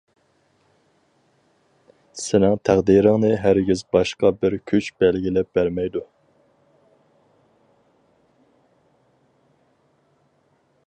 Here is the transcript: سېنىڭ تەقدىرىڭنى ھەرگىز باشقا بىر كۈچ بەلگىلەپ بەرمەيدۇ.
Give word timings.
سېنىڭ 2.21 2.55
تەقدىرىڭنى 2.69 3.29
ھەرگىز 3.43 3.83
باشقا 3.97 4.33
بىر 4.45 4.57
كۈچ 4.73 4.89
بەلگىلەپ 5.03 5.53
بەرمەيدۇ. 5.59 6.05